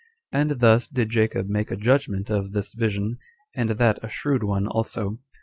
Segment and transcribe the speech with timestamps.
[0.31, 0.41] 4.
[0.41, 3.19] And thus did Jacob make a judgment of this vision,
[3.55, 5.19] and that a shrewd one also.